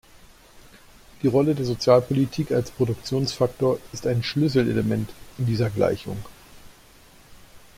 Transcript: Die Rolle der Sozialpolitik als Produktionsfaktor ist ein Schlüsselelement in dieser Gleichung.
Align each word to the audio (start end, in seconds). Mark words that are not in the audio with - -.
Die 1.21 1.27
Rolle 1.27 1.53
der 1.53 1.63
Sozialpolitik 1.63 2.51
als 2.51 2.71
Produktionsfaktor 2.71 3.77
ist 3.93 4.07
ein 4.07 4.23
Schlüsselelement 4.23 5.11
in 5.37 5.45
dieser 5.45 5.69
Gleichung. 5.69 6.17